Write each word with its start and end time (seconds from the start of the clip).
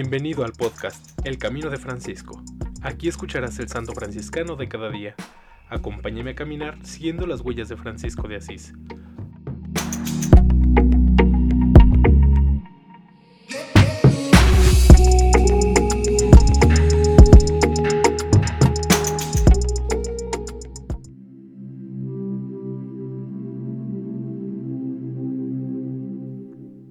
Bienvenido 0.00 0.44
al 0.44 0.52
podcast 0.52 1.18
El 1.26 1.38
Camino 1.38 1.70
de 1.70 1.76
Francisco. 1.76 2.40
Aquí 2.82 3.08
escucharás 3.08 3.58
el 3.58 3.68
santo 3.68 3.94
franciscano 3.94 4.54
de 4.54 4.68
cada 4.68 4.90
día. 4.90 5.16
Acompáñame 5.68 6.30
a 6.30 6.34
caminar 6.36 6.78
siguiendo 6.86 7.26
las 7.26 7.40
huellas 7.40 7.68
de 7.68 7.76
Francisco 7.76 8.28
de 8.28 8.36
Asís. 8.36 8.74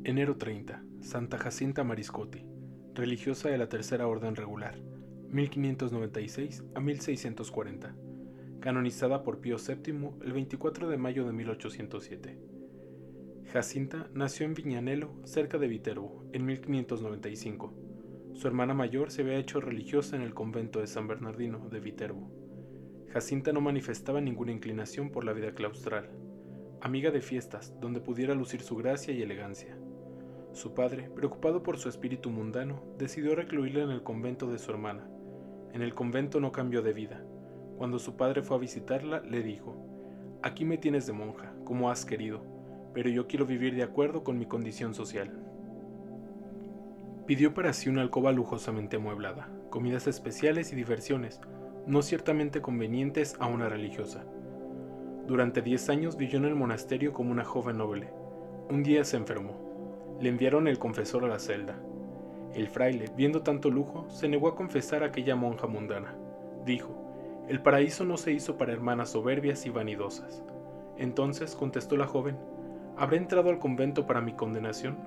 Enero 0.03 0.35
30. 0.35 0.83
Santa 0.99 1.37
Jacinta 1.37 1.85
Mariscotti 1.85 2.56
religiosa 2.97 3.49
de 3.49 3.59
la 3.59 3.69
Tercera 3.69 4.07
Orden 4.07 4.35
Regular, 4.35 4.75
1596 5.29 6.63
a 6.73 6.79
1640, 6.79 7.95
canonizada 8.59 9.23
por 9.23 9.39
Pío 9.39 9.57
VII 9.57 10.09
el 10.25 10.33
24 10.33 10.89
de 10.89 10.97
mayo 10.97 11.25
de 11.25 11.31
1807. 11.31 12.39
Jacinta 13.53 14.09
nació 14.15 14.47
en 14.47 14.55
Viñanelo, 14.55 15.13
cerca 15.25 15.59
de 15.59 15.67
Viterbo, 15.67 16.25
en 16.33 16.45
1595. 16.47 17.73
Su 18.33 18.47
hermana 18.47 18.73
mayor 18.73 19.11
se 19.11 19.21
había 19.21 19.37
hecho 19.37 19.61
religiosa 19.61 20.15
en 20.15 20.23
el 20.23 20.33
convento 20.33 20.79
de 20.79 20.87
San 20.87 21.07
Bernardino 21.07 21.69
de 21.69 21.79
Viterbo. 21.79 22.31
Jacinta 23.09 23.53
no 23.53 23.61
manifestaba 23.61 24.21
ninguna 24.21 24.51
inclinación 24.51 25.11
por 25.11 25.23
la 25.23 25.33
vida 25.33 25.53
claustral, 25.53 26.09
amiga 26.81 27.11
de 27.11 27.21
fiestas 27.21 27.79
donde 27.79 28.01
pudiera 28.01 28.33
lucir 28.33 28.61
su 28.61 28.75
gracia 28.75 29.13
y 29.13 29.21
elegancia. 29.21 29.77
Su 30.57 30.73
padre, 30.73 31.11
preocupado 31.13 31.61
por 31.61 31.77
su 31.77 31.87
espíritu 31.87 32.31
mundano, 32.31 32.81
decidió 32.97 33.35
recluirla 33.35 33.83
en 33.83 33.91
el 33.91 34.01
convento 34.01 34.47
de 34.47 34.57
su 34.57 34.71
hermana. 34.71 35.07
En 35.71 35.83
el 35.83 35.93
convento 35.93 36.39
no 36.39 36.51
cambió 36.51 36.81
de 36.81 36.93
vida. 36.93 37.23
Cuando 37.77 37.99
su 37.99 38.17
padre 38.17 38.41
fue 38.41 38.57
a 38.57 38.59
visitarla, 38.59 39.19
le 39.19 39.43
dijo, 39.43 39.77
Aquí 40.41 40.65
me 40.65 40.79
tienes 40.79 41.05
de 41.05 41.13
monja, 41.13 41.53
como 41.63 41.91
has 41.91 42.05
querido, 42.05 42.41
pero 42.91 43.07
yo 43.07 43.27
quiero 43.27 43.45
vivir 43.45 43.75
de 43.75 43.83
acuerdo 43.83 44.23
con 44.23 44.39
mi 44.39 44.47
condición 44.47 44.95
social. 44.95 45.31
Pidió 47.27 47.53
para 47.53 47.71
sí 47.71 47.87
una 47.87 48.01
alcoba 48.01 48.31
lujosamente 48.31 48.95
amueblada, 48.95 49.51
comidas 49.69 50.07
especiales 50.07 50.73
y 50.73 50.75
diversiones, 50.75 51.39
no 51.85 52.01
ciertamente 52.01 52.61
convenientes 52.61 53.35
a 53.39 53.45
una 53.45 53.69
religiosa. 53.69 54.25
Durante 55.27 55.61
diez 55.61 55.87
años 55.89 56.17
vivió 56.17 56.39
en 56.39 56.45
el 56.45 56.55
monasterio 56.55 57.13
como 57.13 57.29
una 57.29 57.45
joven 57.45 57.77
noble. 57.77 58.09
Un 58.71 58.81
día 58.81 59.03
se 59.03 59.17
enfermó 59.17 59.66
le 60.19 60.29
enviaron 60.29 60.67
el 60.67 60.79
confesor 60.79 61.25
a 61.25 61.27
la 61.27 61.39
celda. 61.39 61.75
El 62.53 62.69
fraile, 62.69 63.05
viendo 63.15 63.43
tanto 63.43 63.69
lujo, 63.69 64.09
se 64.09 64.27
negó 64.27 64.47
a 64.47 64.55
confesar 64.55 65.03
a 65.03 65.07
aquella 65.07 65.35
monja 65.35 65.67
mundana. 65.67 66.15
Dijo, 66.65 66.89
el 67.47 67.61
paraíso 67.61 68.03
no 68.03 68.17
se 68.17 68.31
hizo 68.31 68.57
para 68.57 68.73
hermanas 68.73 69.11
soberbias 69.11 69.65
y 69.67 69.69
vanidosas. 69.69 70.43
Entonces 70.97 71.55
contestó 71.55 71.97
la 71.97 72.07
joven, 72.07 72.37
¿habré 72.97 73.17
entrado 73.17 73.51
al 73.51 73.59
convento 73.59 74.07
para 74.07 74.21
mi 74.21 74.33
condenación? 74.33 74.97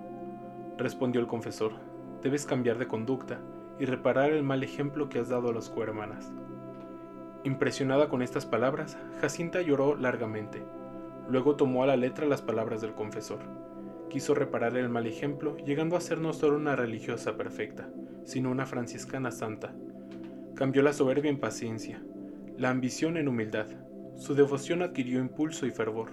Respondió 0.79 1.21
el 1.21 1.27
confesor, 1.27 1.73
debes 2.23 2.47
cambiar 2.47 2.79
de 2.79 2.87
conducta 2.87 3.41
y 3.81 3.87
reparar 3.87 4.31
el 4.31 4.45
mal 4.45 4.63
ejemplo 4.63 5.09
que 5.09 5.19
has 5.19 5.29
dado 5.29 5.49
a 5.49 5.53
las 5.53 5.71
cohermanas. 5.71 6.31
Impresionada 7.43 8.09
con 8.09 8.23
estas 8.23 8.47
palabras, 8.47 8.97
Jacinta 9.21 9.61
lloró 9.61 9.97
largamente. 9.97 10.63
Luego 11.29 11.57
tomó 11.57 11.83
a 11.83 11.87
la 11.87 11.97
letra 11.97 12.27
las 12.27 12.43
palabras 12.43 12.81
del 12.81 12.95
confesor 12.95 13.41
quiso 14.11 14.35
reparar 14.35 14.77
el 14.77 14.91
mal 14.91 15.07
ejemplo, 15.07 15.57
llegando 15.57 15.97
a 15.97 16.01
ser 16.03 16.19
no 16.19 16.35
solo 16.35 16.59
una 16.59 16.77
religiosa 16.77 17.39
perfecta, 17.39 17.89
sino 18.25 18.51
una 18.51 18.67
franciscana 18.67 19.31
santa. 19.31 19.73
Cambió 20.55 20.83
la 20.83 20.93
soberbia 20.93 21.31
en 21.31 21.41
paciencia, 21.41 22.03
la 22.59 22.69
ambición 22.69 23.17
en 23.17 23.29
humildad, 23.29 23.69
su 24.17 24.35
devoción 24.35 24.83
adquirió 24.83 25.19
impulso 25.19 25.65
y 25.65 25.71
fervor. 25.71 26.11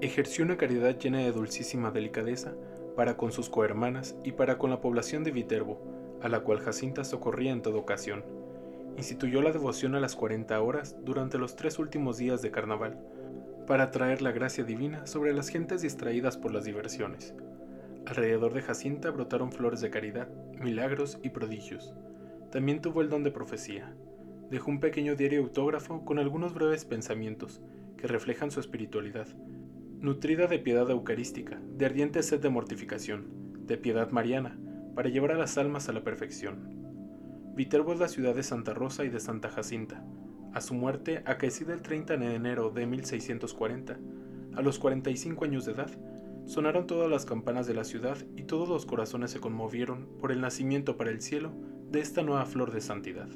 Ejerció 0.00 0.44
una 0.44 0.56
caridad 0.56 0.96
llena 0.96 1.18
de 1.18 1.32
dulcísima 1.32 1.90
delicadeza 1.90 2.54
para 2.94 3.16
con 3.16 3.32
sus 3.32 3.50
cohermanas 3.50 4.14
y 4.22 4.32
para 4.32 4.56
con 4.56 4.70
la 4.70 4.80
población 4.80 5.24
de 5.24 5.32
Viterbo, 5.32 5.82
a 6.22 6.28
la 6.28 6.40
cual 6.40 6.60
Jacinta 6.60 7.02
socorría 7.02 7.50
en 7.50 7.62
toda 7.62 7.78
ocasión. 7.78 8.24
Instituyó 8.96 9.42
la 9.42 9.50
devoción 9.50 9.96
a 9.96 10.00
las 10.00 10.14
40 10.14 10.60
horas 10.60 10.94
durante 11.02 11.38
los 11.38 11.56
tres 11.56 11.80
últimos 11.80 12.18
días 12.18 12.40
de 12.40 12.52
carnaval, 12.52 13.00
para 13.70 13.92
traer 13.92 14.20
la 14.20 14.32
gracia 14.32 14.64
divina 14.64 15.06
sobre 15.06 15.32
las 15.32 15.48
gentes 15.48 15.80
distraídas 15.80 16.36
por 16.36 16.52
las 16.52 16.64
diversiones. 16.64 17.36
Alrededor 18.04 18.52
de 18.52 18.62
Jacinta 18.62 19.12
brotaron 19.12 19.52
flores 19.52 19.80
de 19.80 19.90
caridad, 19.90 20.26
milagros 20.60 21.20
y 21.22 21.28
prodigios. 21.28 21.94
También 22.50 22.80
tuvo 22.82 23.00
el 23.00 23.08
don 23.08 23.22
de 23.22 23.30
profecía. 23.30 23.94
Dejó 24.50 24.72
un 24.72 24.80
pequeño 24.80 25.14
diario 25.14 25.42
autógrafo 25.42 26.04
con 26.04 26.18
algunos 26.18 26.52
breves 26.52 26.84
pensamientos 26.84 27.60
que 27.96 28.08
reflejan 28.08 28.50
su 28.50 28.58
espiritualidad, 28.58 29.28
nutrida 30.00 30.48
de 30.48 30.58
piedad 30.58 30.90
eucarística, 30.90 31.60
de 31.76 31.86
ardiente 31.86 32.24
sed 32.24 32.40
de 32.40 32.50
mortificación, 32.50 33.28
de 33.68 33.76
piedad 33.76 34.10
mariana, 34.10 34.58
para 34.96 35.10
llevar 35.10 35.30
a 35.30 35.38
las 35.38 35.58
almas 35.58 35.88
a 35.88 35.92
la 35.92 36.02
perfección. 36.02 36.74
Viterbo 37.54 37.92
es 37.92 38.00
la 38.00 38.08
ciudad 38.08 38.34
de 38.34 38.42
Santa 38.42 38.74
Rosa 38.74 39.04
y 39.04 39.10
de 39.10 39.20
Santa 39.20 39.48
Jacinta, 39.48 40.04
a 40.52 40.60
su 40.60 40.74
muerte, 40.74 41.22
acaecida 41.26 41.72
el 41.72 41.82
30 41.82 42.16
de 42.16 42.34
enero 42.34 42.70
de 42.70 42.86
1640, 42.86 43.98
a 44.56 44.62
los 44.62 44.78
45 44.78 45.44
años 45.44 45.64
de 45.64 45.72
edad, 45.72 45.90
sonaron 46.46 46.86
todas 46.86 47.08
las 47.08 47.24
campanas 47.24 47.66
de 47.66 47.74
la 47.74 47.84
ciudad 47.84 48.16
y 48.36 48.42
todos 48.42 48.68
los 48.68 48.86
corazones 48.86 49.30
se 49.30 49.40
conmovieron 49.40 50.08
por 50.18 50.32
el 50.32 50.40
nacimiento 50.40 50.96
para 50.96 51.10
el 51.10 51.20
cielo 51.20 51.52
de 51.90 52.00
esta 52.00 52.22
nueva 52.22 52.44
flor 52.46 52.72
de 52.72 52.80
santidad. 52.80 53.28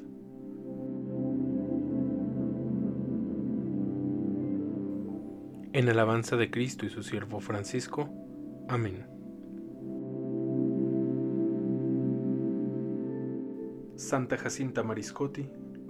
En 5.73 5.89
alabanza 5.89 6.37
de 6.37 6.49
Cristo 6.49 6.85
y 6.85 6.89
su 6.89 7.03
siervo 7.03 7.41
Francisco. 7.41 8.09
Amén. 8.69 9.05
Santa 13.95 14.37
Jacinta 14.37 14.83
Mariscotti, 14.83 15.49